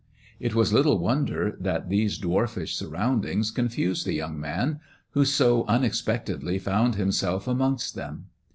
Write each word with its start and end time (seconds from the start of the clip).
It 0.39 0.55
was 0.55 0.73
little 0.73 0.97
*ODder 1.07 1.55
that 1.59 1.89
these 1.89 2.17
dwarfish 2.17 2.75
surroundings 2.75 3.51
confused 3.51 4.03
the 4.03 4.13
young 4.15 4.39
man 4.39 4.79
who 5.11 5.23
so 5.25 5.63
unexpectedly 5.67 6.57
found 6.57 6.95
himself 6.95 7.47
amongst 7.47 7.95
""em. 7.99 8.25